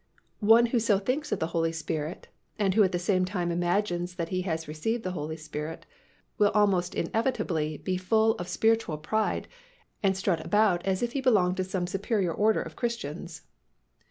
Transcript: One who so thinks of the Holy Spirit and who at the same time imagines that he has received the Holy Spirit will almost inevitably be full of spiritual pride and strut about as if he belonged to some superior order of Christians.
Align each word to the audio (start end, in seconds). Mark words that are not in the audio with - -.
One 0.39 0.65
who 0.65 0.79
so 0.79 0.97
thinks 0.97 1.31
of 1.31 1.37
the 1.37 1.45
Holy 1.53 1.71
Spirit 1.71 2.27
and 2.57 2.73
who 2.73 2.81
at 2.83 2.91
the 2.91 2.97
same 2.97 3.23
time 3.23 3.51
imagines 3.51 4.15
that 4.15 4.29
he 4.29 4.41
has 4.41 4.67
received 4.67 5.03
the 5.03 5.11
Holy 5.11 5.37
Spirit 5.37 5.85
will 6.39 6.49
almost 6.55 6.95
inevitably 6.95 7.77
be 7.77 7.97
full 7.97 8.31
of 8.37 8.47
spiritual 8.47 8.97
pride 8.97 9.47
and 10.01 10.17
strut 10.17 10.43
about 10.43 10.83
as 10.87 11.03
if 11.03 11.11
he 11.11 11.21
belonged 11.21 11.57
to 11.57 11.63
some 11.63 11.85
superior 11.85 12.33
order 12.33 12.63
of 12.63 12.75
Christians. 12.75 13.43